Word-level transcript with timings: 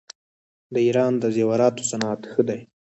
د 0.73 0.75
ایران 0.87 1.13
د 1.19 1.23
زیوراتو 1.35 1.83
صنعت 1.91 2.21
ښه 2.31 2.41
دی. 2.49 2.59